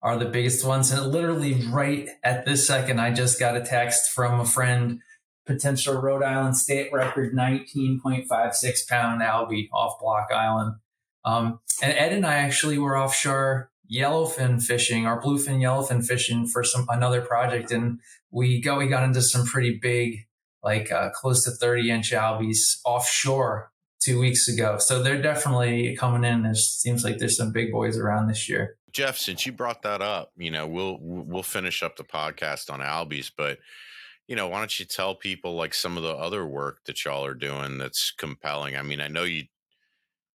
[0.02, 4.12] are the biggest ones, and literally right at this second, I just got a text
[4.12, 5.00] from a friend,
[5.46, 10.76] potential Rhode Island state record, nineteen point five six pound albie off Block Island.
[11.24, 16.64] Um, and Ed and I actually were offshore yellowfin fishing or bluefin yellowfin fishing for
[16.64, 18.00] some another project, and
[18.31, 20.26] we go we got into some pretty big,
[20.62, 23.70] like uh, close to thirty inch albies offshore
[24.07, 24.79] two weeks ago.
[24.79, 26.47] So they're definitely coming in.
[26.47, 28.77] It seems like there's some big boys around this year.
[28.92, 32.81] Jeff, since you brought that up, you know we'll we'll finish up the podcast on
[32.81, 33.59] albies, but
[34.29, 37.25] you know why don't you tell people like some of the other work that y'all
[37.25, 38.77] are doing that's compelling?
[38.77, 39.45] I mean, I know you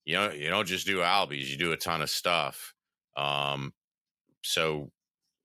[0.05, 2.73] you know you don't just do albies, you do a ton of stuff.
[3.15, 3.73] Um,
[4.43, 4.91] so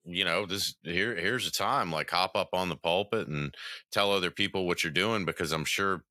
[0.05, 3.55] you know this here here's a time like hop up on the pulpit and
[3.91, 6.05] tell other people what you're doing because i'm sure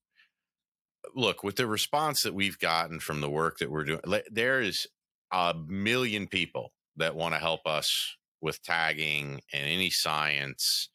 [1.16, 4.00] look with the response that we've gotten from the work that we're doing
[4.32, 4.88] there is
[5.32, 10.90] a million people that want to help us with tagging and any science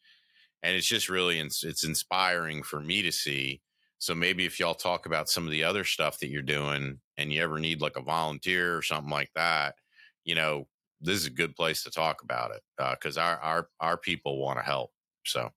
[0.63, 3.61] and it's just really it's inspiring for me to see
[3.97, 7.33] so maybe if y'all talk about some of the other stuff that you're doing and
[7.33, 9.75] you ever need like a volunteer or something like that
[10.23, 10.67] you know
[11.01, 14.37] this is a good place to talk about it because uh, our our our people
[14.37, 14.91] want to help.
[15.25, 15.49] So.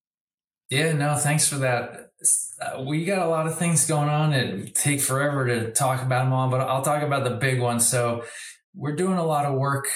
[0.70, 2.12] Yeah, no, thanks for that.
[2.60, 4.32] Uh, we got a lot of things going on.
[4.32, 7.88] It take forever to talk about them all, but I'll talk about the big ones.
[7.88, 8.24] So,
[8.74, 9.86] we're doing a lot of work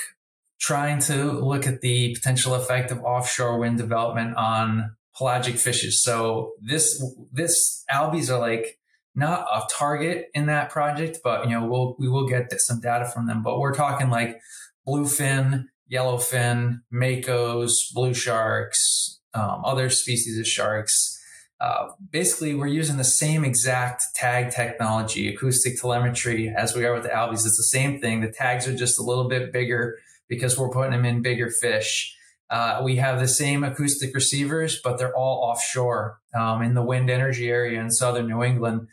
[0.61, 6.03] trying to look at the potential effect of offshore wind development on pelagic fishes.
[6.03, 8.79] So, this this albies are like
[9.15, 13.07] not a target in that project, but you know we'll we will get some data
[13.07, 13.43] from them.
[13.43, 14.41] But we're talking like
[14.87, 21.18] bluefin, yellowfin, makos, blue sharks, um, other species of sharks.
[21.61, 27.03] Uh, basically, we're using the same exact tag technology, acoustic telemetry, as we are with
[27.03, 27.45] the albies.
[27.45, 28.21] It's the same thing.
[28.21, 32.15] The tags are just a little bit bigger because we're putting them in bigger fish.
[32.51, 37.11] Uh, we have the same acoustic receivers, but they're all offshore um, in the wind
[37.11, 38.87] energy area in southern New England.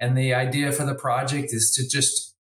[0.00, 2.34] And the idea for the project is to just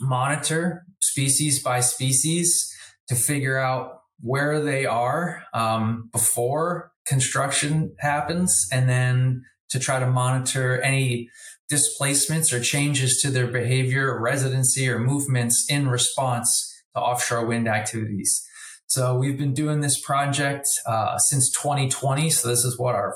[0.00, 2.74] monitor species by species
[3.08, 10.06] to figure out where they are um, before construction happens and then to try to
[10.06, 11.28] monitor any
[11.68, 17.68] displacements or changes to their behavior or residency or movements in response to offshore wind
[17.68, 18.44] activities.
[18.86, 22.28] So we've been doing this project uh, since 2020.
[22.30, 23.14] So this is what our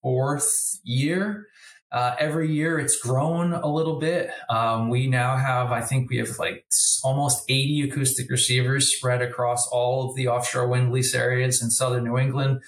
[0.00, 0.48] fourth
[0.84, 1.46] year.
[1.92, 4.30] Uh, every year it's grown a little bit.
[4.48, 6.64] Um, we now have, I think we have like
[7.04, 12.04] almost 80 acoustic receivers spread across all of the offshore wind lease areas in southern
[12.04, 12.62] New England.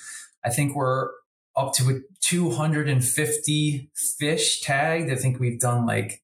[0.45, 1.09] I think we're
[1.57, 5.11] up to 250 fish tagged.
[5.11, 6.23] I think we've done like,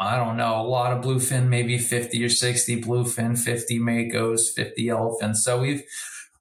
[0.00, 4.84] I don't know, a lot of bluefin, maybe 50 or 60 bluefin, 50 makos, 50
[4.84, 5.36] yellowfin.
[5.36, 5.84] So we've,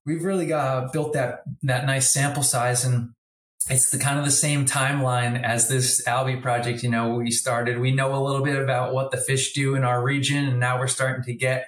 [0.04, 3.12] we've really got built that, that nice sample size and
[3.69, 6.84] it's the kind of the same timeline as this Albie project.
[6.84, 9.84] You know, we started, we know a little bit about what the fish do in
[9.84, 11.67] our region, and now we're starting to get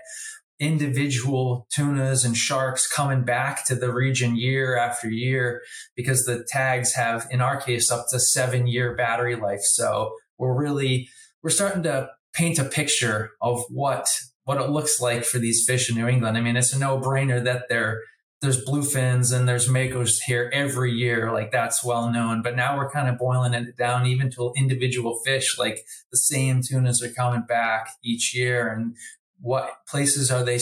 [0.59, 5.61] individual tunas and sharks coming back to the region year after year
[5.95, 9.61] because the tags have, in our case, up to seven year battery life.
[9.61, 11.09] So we're really,
[11.43, 14.07] we're starting to paint a picture of what,
[14.43, 16.37] what it looks like for these fish in New England.
[16.37, 18.01] I mean, it's a no brainer that they're,
[18.45, 21.33] there's bluefins and there's makos here every year.
[21.33, 22.43] Like that's well known.
[22.43, 25.57] But now we're kind of boiling it down even to individual fish.
[25.57, 28.69] Like the same tunas are coming back each year.
[28.69, 28.95] And
[29.41, 30.59] what places are they,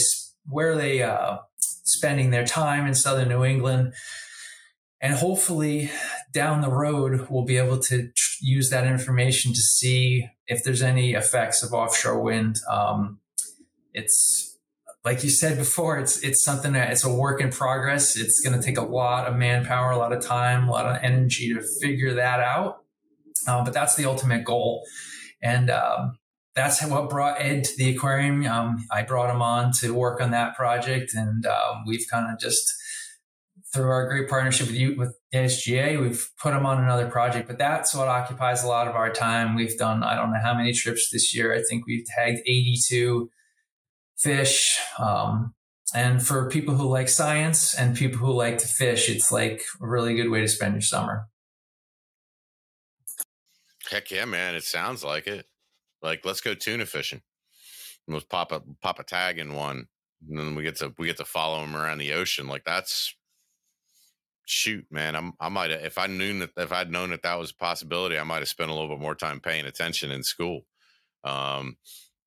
[0.48, 3.92] where are they uh, spending their time in southern New England?
[5.00, 5.90] And hopefully
[6.32, 10.80] down the road, we'll be able to tr- use that information to see if there's
[10.80, 12.56] any effects of offshore wind.
[12.70, 13.20] Um,
[13.92, 14.53] it's
[15.04, 18.16] like you said before, it's it's something that it's a work in progress.
[18.16, 20.98] It's going to take a lot of manpower, a lot of time, a lot of
[21.02, 22.78] energy to figure that out.
[23.46, 24.82] Um, but that's the ultimate goal,
[25.42, 26.18] and um,
[26.54, 28.46] that's what brought Ed to the aquarium.
[28.46, 32.40] Um, I brought him on to work on that project, and um, we've kind of
[32.40, 32.72] just
[33.74, 37.48] through our great partnership with you with ASGA, we've put him on another project.
[37.48, 39.56] But that's what occupies a lot of our time.
[39.56, 41.52] We've done I don't know how many trips this year.
[41.52, 43.30] I think we've tagged eighty two
[44.18, 44.78] fish.
[44.98, 45.54] Um,
[45.94, 49.86] and for people who like science and people who like to fish, it's like a
[49.86, 51.28] really good way to spend your summer.
[53.90, 54.54] Heck yeah, man!
[54.54, 55.46] It sounds like it.
[56.02, 57.20] Like let's go tuna fishing.
[58.08, 59.86] Let's pop a pop a tag in one,
[60.28, 62.48] and then we get to we get to follow them around the ocean.
[62.48, 63.14] Like that's
[64.46, 67.50] shoot, man, I'm, I might if I knew that, if I'd known that that was
[67.50, 70.62] a possibility, I might have spent a little bit more time paying attention in school.
[71.24, 71.76] Um,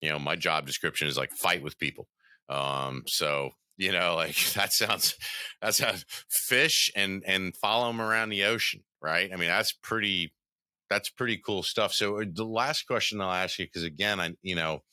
[0.02, 2.08] you know, my job description is like fight with people.
[2.50, 5.16] Um, so, you know, like that sounds,
[5.62, 8.84] that sounds fish and, and follow them around the ocean.
[9.02, 9.30] Right.
[9.32, 10.34] I mean, that's pretty,
[10.90, 11.94] that's pretty cool stuff.
[11.94, 14.84] So uh, the last question I'll ask you, cause again, I, you know,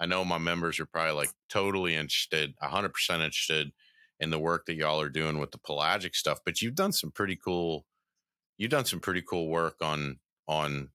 [0.00, 3.70] I know my members are probably like totally interested, hundred percent interested
[4.18, 7.12] in the work that y'all are doing with the pelagic stuff, but you've done some
[7.12, 7.86] pretty cool
[8.56, 10.90] you've done some pretty cool work on on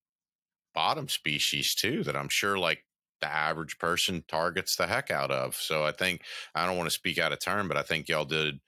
[0.74, 2.84] bottom species too that I'm sure like
[3.20, 5.54] the average person targets the heck out of.
[5.56, 6.22] So I think
[6.54, 8.60] I don't want to speak out of turn, but I think y'all did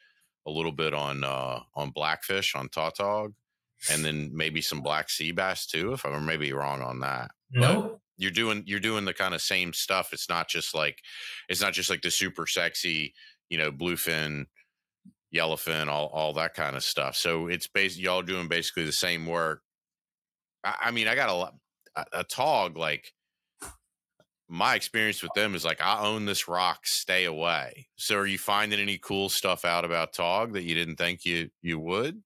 [0.47, 3.33] a little bit on uh on blackfish on tautog
[3.91, 7.31] and then maybe some black sea bass too if I'm maybe wrong on that.
[7.53, 7.73] No.
[7.73, 7.99] Nope.
[8.17, 10.13] You're doing you're doing the kind of same stuff.
[10.13, 10.99] It's not just like
[11.49, 13.15] it's not just like the super sexy
[13.53, 14.47] you know, bluefin,
[15.33, 17.15] yellowfin, all all that kind of stuff.
[17.17, 19.61] So it's basically y'all doing basically the same work.
[20.65, 21.55] I, I mean, I got a lot
[21.95, 23.13] a, a tog like
[24.53, 27.89] my experience with them is like I own this rock, stay away.
[27.97, 31.51] So are you finding any cool stuff out about tog that you didn't think you
[31.61, 32.23] you would?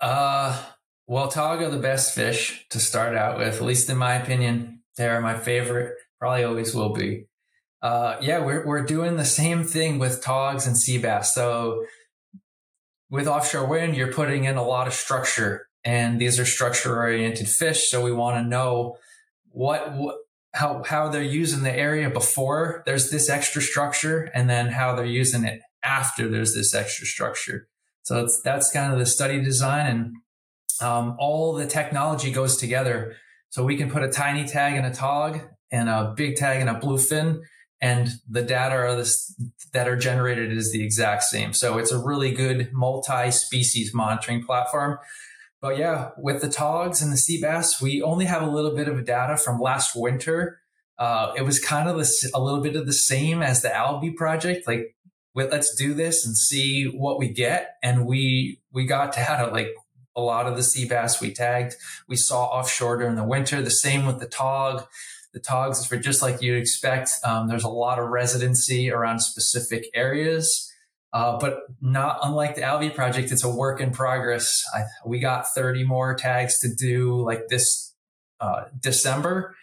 [0.00, 0.62] Uh
[1.06, 4.82] well, tog are the best fish to start out with, at least in my opinion.
[4.96, 7.26] They're my favorite, probably always will be
[7.82, 11.34] uh, yeah, we're, we're doing the same thing with togs and sea bass.
[11.34, 11.86] So
[13.08, 17.48] with offshore wind, you're putting in a lot of structure and these are structure oriented
[17.48, 17.90] fish.
[17.90, 18.98] So we want to know
[19.50, 20.16] what, what,
[20.52, 25.04] how, how they're using the area before there's this extra structure and then how they're
[25.04, 27.68] using it after there's this extra structure.
[28.02, 30.14] So that's kind of the study design and
[30.82, 33.14] um, all the technology goes together.
[33.50, 36.68] So we can put a tiny tag in a tog and a big tag in
[36.68, 37.40] a bluefin
[37.80, 39.34] and the data are this,
[39.72, 41.52] that are generated is the exact same.
[41.52, 44.98] So it's a really good multi-species monitoring platform.
[45.60, 48.88] But yeah, with the togs and the sea bass, we only have a little bit
[48.88, 50.60] of data from last winter.
[50.98, 54.66] Uh, it was kind of a little bit of the same as the Albie project.
[54.66, 54.94] Like,
[55.34, 57.76] with, let's do this and see what we get.
[57.82, 59.74] And we we got data like
[60.16, 61.74] a lot of the sea bass we tagged,
[62.08, 63.62] we saw offshore during the winter.
[63.62, 64.86] The same with the tog
[65.32, 67.10] the togs for just like you'd expect.
[67.24, 70.69] Um, there's a lot of residency around specific areas,
[71.12, 74.62] uh, but not unlike the Albie project, it's a work in progress.
[74.74, 77.94] I, we got 30 more tags to do like this
[78.40, 79.56] uh, December,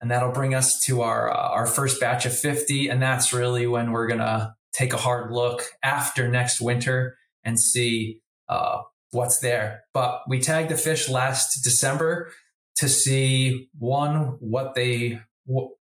[0.00, 3.66] and that'll bring us to our uh, our first batch of 50, and that's really
[3.66, 9.84] when we're gonna take a hard look after next winter and see uh, what's there.
[9.92, 12.32] But we tagged the fish last December
[12.76, 15.20] to see one what they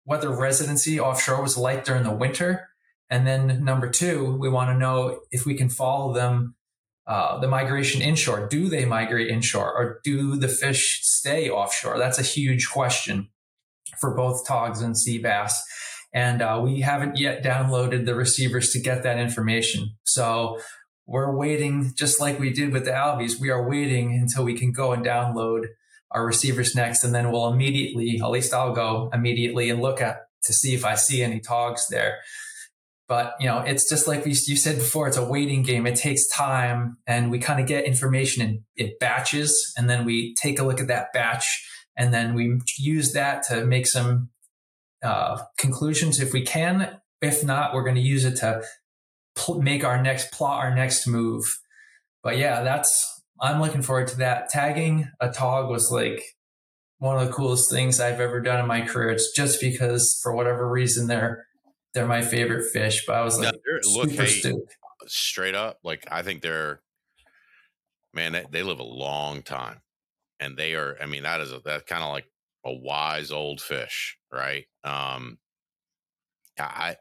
[0.07, 2.69] what their residency offshore was like during the winter,
[3.09, 6.55] and then number two, we want to know if we can follow them.
[7.05, 8.49] Uh, the migration inshore.
[8.49, 11.97] Do they migrate inshore or do the fish stay offshore?
[11.97, 13.29] That's a huge question
[14.01, 15.63] for both togs and sea bass.
[16.13, 19.91] And uh, we haven't yet downloaded the receivers to get that information.
[20.03, 20.59] So
[21.05, 24.73] we're waiting, just like we did with the Albies, we are waiting until we can
[24.73, 25.67] go and download
[26.11, 30.27] our receivers next, and then we'll immediately, at least I'll go immediately and look at
[30.43, 32.19] to see if I see any togs there.
[33.07, 35.87] But you know, it's just like you said before, it's a waiting game.
[35.87, 40.35] It takes time, and we kind of get information in, in batches, and then we
[40.35, 41.65] take a look at that batch,
[41.95, 44.29] and then we use that to make some
[45.01, 46.99] uh, conclusions if we can.
[47.21, 48.61] If not, we're going to use it to
[49.35, 51.45] pl- make our next plot, our next move.
[52.23, 54.49] But yeah, that's I'm looking forward to that.
[54.49, 56.21] Tagging a tog was like
[56.99, 59.11] one of the coolest things I've ever done in my career.
[59.11, 61.46] It's just because for whatever reason they're
[61.97, 63.05] they're my favorite fish.
[63.07, 64.53] But I was like, no, look, hey,
[65.07, 66.81] straight up, like I think they're
[68.13, 69.81] man, they, they live a long time,
[70.39, 70.95] and they are.
[71.01, 72.25] I mean, that is a, that's kind of like
[72.63, 74.65] a wise old fish, right?
[74.83, 75.39] Um,
[76.59, 76.97] I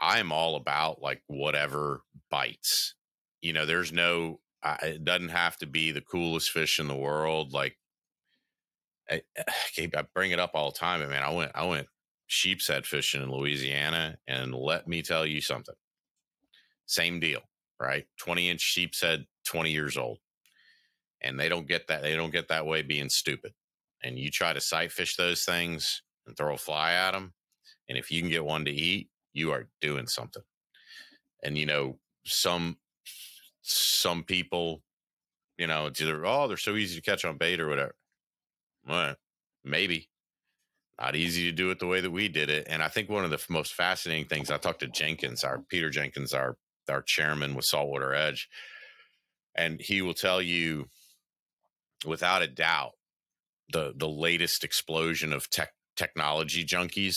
[0.00, 2.94] I am all about like whatever bites.
[3.42, 6.96] You know, there's no I, it doesn't have to be the coolest fish in the
[6.96, 7.52] world.
[7.52, 7.76] Like
[9.08, 9.22] I,
[9.78, 11.22] I bring it up all the time, and man.
[11.22, 11.86] I went I went
[12.26, 15.74] sheep's head fishing in Louisiana, and let me tell you something.
[16.86, 17.40] Same deal,
[17.80, 18.06] right?
[18.18, 20.18] Twenty inch sheep's head, twenty years old,
[21.20, 22.02] and they don't get that.
[22.02, 23.52] They don't get that way being stupid.
[24.02, 27.32] And you try to sight fish those things and throw a fly at them,
[27.88, 30.42] and if you can get one to eat, you are doing something.
[31.42, 32.76] And you know, some
[33.62, 34.82] some people,
[35.58, 37.94] you know, it's either, oh, they're so easy to catch on bait or whatever.
[38.88, 39.16] Well,
[39.64, 40.08] maybe.
[41.00, 42.66] Not easy to do it the way that we did it.
[42.70, 45.90] And I think one of the most fascinating things I talked to Jenkins, our Peter
[45.90, 46.56] Jenkins, our
[46.88, 48.48] our chairman with Saltwater Edge.
[49.54, 50.86] and he will tell you
[52.06, 52.92] without a doubt
[53.72, 57.16] the the latest explosion of tech technology junkies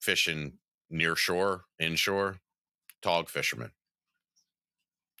[0.00, 0.54] fishing
[0.90, 2.38] near shore, inshore,
[3.02, 3.72] tog fishermen.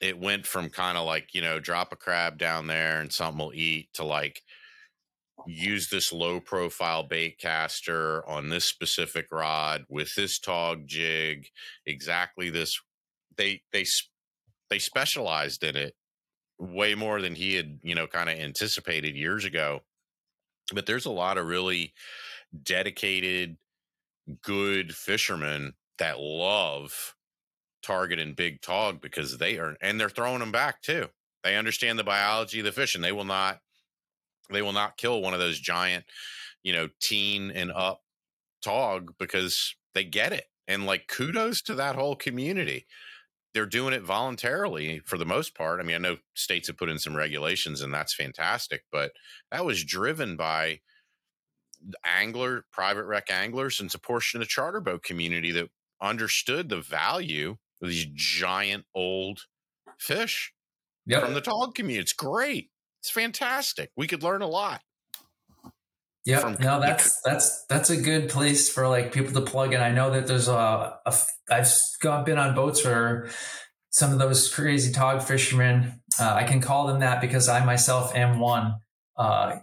[0.00, 3.38] It went from kind of like, you know, drop a crab down there and something
[3.38, 4.42] will eat to like
[5.46, 11.48] use this low profile bait caster on this specific rod with this tog jig,
[11.86, 12.80] exactly this.
[13.36, 13.84] They, they,
[14.70, 15.94] they specialized in it
[16.58, 19.82] way more than he had, you know, kind of anticipated years ago.
[20.74, 21.94] But there's a lot of really
[22.62, 23.56] dedicated,
[24.42, 27.14] good fishermen that love
[27.82, 31.08] targeting big tog because they are and they're throwing them back too.
[31.44, 33.60] They understand the biology of the fish and they will not
[34.50, 36.04] they will not kill one of those giant,
[36.62, 38.02] you know, teen and up
[38.62, 40.44] tog because they get it.
[40.66, 42.86] And like kudos to that whole community.
[43.54, 45.80] They're doing it voluntarily for the most part.
[45.80, 49.12] I mean, I know states have put in some regulations and that's fantastic, but
[49.50, 50.80] that was driven by
[52.04, 55.70] angler, private rec anglers, and it's a portion of the charter boat community that
[56.00, 59.40] understood the value of these giant old
[59.98, 60.52] fish
[61.06, 61.24] yep.
[61.24, 62.02] from the tog community.
[62.02, 62.70] It's great.
[63.00, 63.90] It's fantastic.
[63.96, 64.82] We could learn a lot.
[66.24, 69.80] Yeah, no, that's that's that's a good place for like people to plug in.
[69.80, 71.14] I know that there's a, a
[71.50, 71.72] I've
[72.02, 73.30] gone been on boats where
[73.90, 76.02] some of those crazy tog fishermen.
[76.20, 78.74] Uh, I can call them that because I myself am one.
[79.16, 79.60] Uh,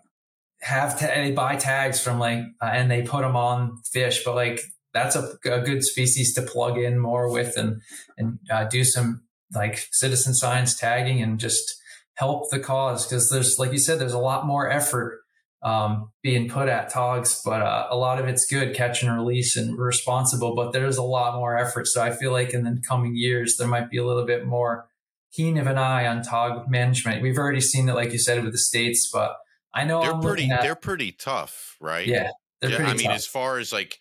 [0.62, 4.34] have ta- they buy tags from like uh, and they put them on fish, but
[4.34, 4.60] like
[4.92, 7.82] that's a, a good species to plug in more with and
[8.18, 9.22] and uh, do some
[9.54, 11.76] like citizen science tagging and just
[12.16, 15.22] help the cause because there's like you said there's a lot more effort
[15.64, 19.58] um, being put at togs but uh, a lot of it's good catch and release
[19.58, 23.16] and responsible but there's a lot more effort so i feel like in the coming
[23.16, 24.88] years there might be a little bit more
[25.34, 28.52] keen of an eye on tog management we've already seen it like you said with
[28.52, 29.36] the states but
[29.74, 32.30] i know they're I'm pretty at, they're pretty tough right yeah
[32.62, 33.16] yeah, I mean, tough.
[33.16, 34.00] as far as like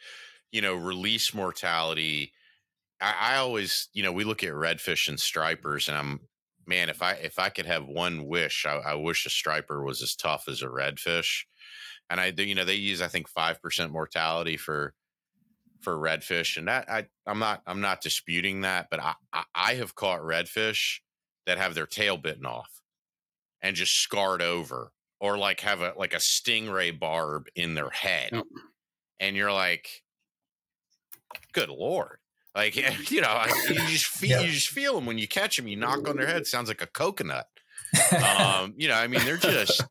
[0.54, 2.32] you know, release mortality.
[3.00, 6.20] I, I always, you know, we look at redfish and stripers, and I'm
[6.66, 10.02] man, if I if I could have one wish, I, I, wish a striper was
[10.02, 11.44] as tough as a redfish.
[12.10, 14.94] And I, do, you know, they use I think five percent mortality for
[15.80, 19.74] for redfish, and that I I'm not I'm not disputing that, but I I, I
[19.74, 20.98] have caught redfish
[21.46, 22.80] that have their tail bitten off
[23.62, 28.30] and just scarred over, or like have a like a stingray barb in their head,
[28.32, 28.44] yep.
[29.20, 30.02] and you're like,
[31.52, 32.18] good lord
[32.54, 32.76] like
[33.10, 34.40] you know you just feel yeah.
[34.40, 36.82] you just feel them when you catch them you knock on their head sounds like
[36.82, 37.46] a coconut
[38.52, 39.82] um you know i mean they're just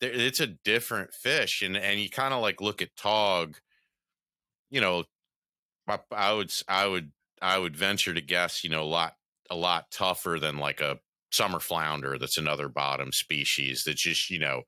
[0.00, 3.56] they're, it's a different fish and and you kind of like look at tog
[4.70, 5.04] you know
[5.88, 9.14] I, I would i would i would venture to guess you know a lot
[9.50, 10.98] a lot tougher than like a
[11.30, 14.62] summer flounder that's another bottom species that just you know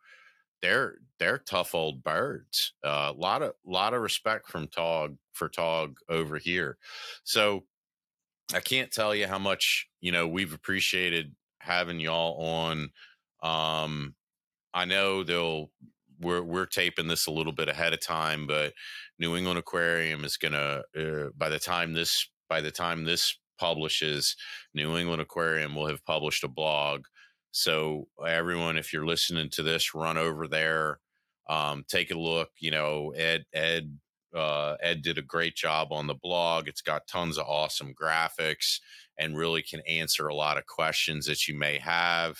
[0.63, 2.73] they're they're tough old birds.
[2.85, 6.79] A uh, lot of lot of respect from Tog for Tog over here.
[7.25, 7.65] So
[8.55, 12.91] I can't tell you how much you know we've appreciated having y'all on.
[13.43, 14.15] Um,
[14.75, 15.71] I know they'll
[16.21, 18.73] we're we're taping this a little bit ahead of time, but
[19.19, 24.37] New England Aquarium is gonna uh, by the time this by the time this publishes,
[24.75, 27.05] New England Aquarium will have published a blog
[27.53, 31.01] so everyone, if you're listening to this, run over there,
[31.49, 32.51] um, take a look.
[32.61, 33.99] You know, Ed Ed
[34.35, 36.69] uh, Ed did a great job on the blog.
[36.69, 38.79] It's got tons of awesome graphics
[39.19, 42.39] and really can answer a lot of questions that you may have.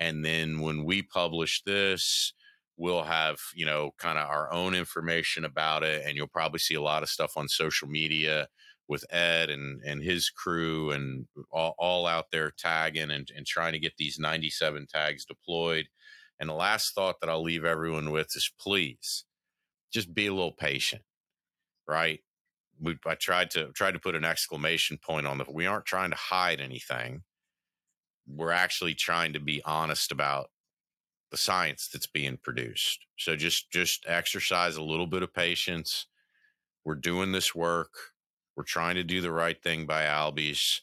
[0.00, 2.32] And then when we publish this,
[2.76, 6.74] we'll have you know kind of our own information about it, and you'll probably see
[6.74, 8.48] a lot of stuff on social media
[8.88, 13.72] with Ed and and his crew and all, all out there tagging and, and trying
[13.74, 15.88] to get these 97 tags deployed.
[16.40, 19.24] And the last thought that I'll leave everyone with is please
[19.92, 21.02] just be a little patient,
[21.88, 22.20] right?
[22.80, 25.44] We, I tried to tried to put an exclamation point on the.
[25.50, 27.22] We aren't trying to hide anything.
[28.28, 30.50] We're actually trying to be honest about
[31.30, 33.06] the science that's being produced.
[33.18, 36.06] So just just exercise a little bit of patience.
[36.84, 37.90] We're doing this work
[38.58, 40.80] we're trying to do the right thing by Albies.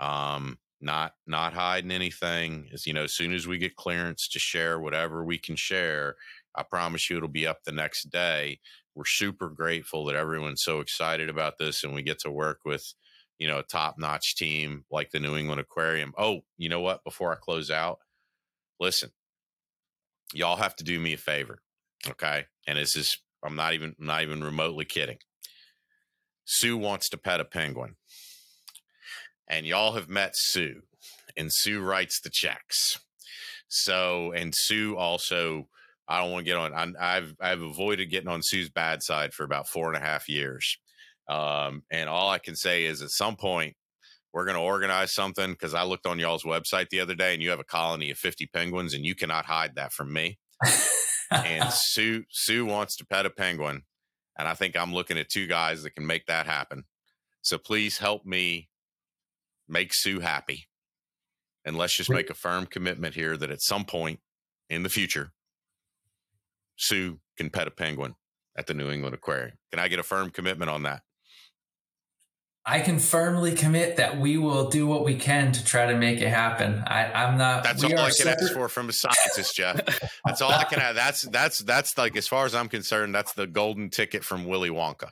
[0.00, 2.70] Um, not not hiding anything.
[2.72, 6.16] As you know, as soon as we get clearance to share whatever we can share,
[6.56, 8.60] I promise you it'll be up the next day.
[8.94, 12.94] We're super grateful that everyone's so excited about this, and we get to work with
[13.38, 16.14] you know a top notch team like the New England Aquarium.
[16.16, 17.04] Oh, you know what?
[17.04, 17.98] Before I close out,
[18.80, 19.10] listen,
[20.32, 21.60] y'all have to do me a favor,
[22.08, 22.46] okay?
[22.66, 25.18] And this is I'm not even not even remotely kidding.
[26.50, 27.96] Sue wants to pet a penguin.
[29.46, 30.80] And y'all have met Sue.
[31.36, 32.98] and Sue writes the checks.
[33.68, 35.68] So, and Sue also,
[36.08, 36.96] I don't want to get on.
[36.98, 40.26] I, have I've avoided getting on Sue's bad side for about four and a half
[40.26, 40.78] years,
[41.28, 43.76] um, and all I can say is at some point
[44.32, 47.42] we're going to organize something because I looked on y'all's website the other day and
[47.42, 50.38] you have a colony of 50 penguins and you cannot hide that from me.
[51.30, 53.82] and Sue Sue wants to pet a penguin
[54.38, 56.84] and I think I'm looking at two guys that can make that happen.
[57.42, 58.68] So please help me
[59.68, 60.68] make Sue happy.
[61.64, 64.20] And let's just make a firm commitment here that at some point
[64.70, 65.32] in the future
[66.76, 68.14] Sue can pet a penguin
[68.56, 69.58] at the New England Aquarium.
[69.70, 71.02] Can I get a firm commitment on that?
[72.70, 76.20] I can firmly commit that we will do what we can to try to make
[76.20, 76.82] it happen.
[76.86, 77.64] I, am not.
[77.64, 79.80] That's all I can ask for from a scientist, Jeff.
[80.26, 80.94] That's all I can add.
[80.94, 84.68] That's that's that's like as far as I'm concerned, that's the golden ticket from Willy
[84.68, 85.08] Wonka.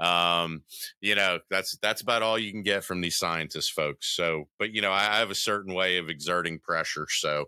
[0.00, 0.62] Um,
[1.02, 4.16] you know, that's that's about all you can get from these scientists, folks.
[4.16, 7.46] So, but you know, I, I have a certain way of exerting pressure, so.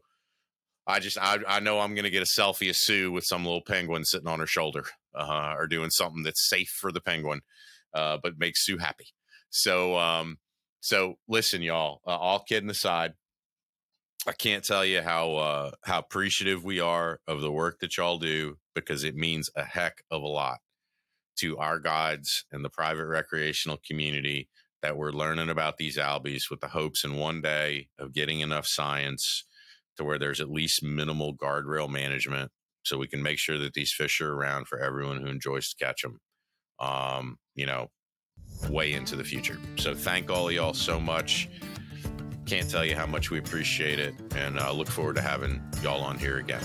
[0.88, 3.44] I just I, I know I'm going to get a selfie of Sue with some
[3.44, 4.84] little penguin sitting on her shoulder,
[5.16, 7.40] uh, or doing something that's safe for the penguin,
[7.92, 9.06] uh, but makes Sue happy.
[9.50, 10.38] So, um,
[10.80, 12.00] so listen, y'all.
[12.06, 13.14] Uh, all kidding aside,
[14.26, 18.18] I can't tell you how uh, how appreciative we are of the work that y'all
[18.18, 20.58] do because it means a heck of a lot
[21.38, 24.48] to our guides and the private recreational community
[24.82, 28.66] that we're learning about these albies with the hopes in one day of getting enough
[28.66, 29.44] science
[29.96, 32.50] to where there's at least minimal guardrail management
[32.82, 35.84] so we can make sure that these fish are around for everyone who enjoys to
[35.84, 36.20] catch them.
[36.78, 37.90] Um, you know,
[38.70, 39.58] way into the future.
[39.76, 41.48] So thank all y'all so much.
[42.46, 46.02] Can't tell you how much we appreciate it, and uh, look forward to having y'all
[46.02, 46.62] on here again.